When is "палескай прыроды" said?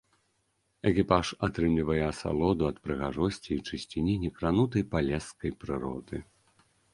4.95-6.17